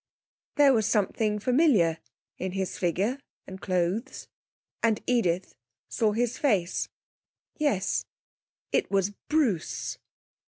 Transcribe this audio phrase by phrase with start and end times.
[0.55, 1.99] There was something familiar
[2.39, 4.27] in his figure and clothes,
[4.81, 5.53] and Edith
[5.89, 6.89] saw his face.
[7.59, 8.05] Yes,
[8.71, 9.99] it was Bruce.